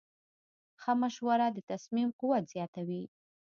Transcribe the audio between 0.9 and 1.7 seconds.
مشوره د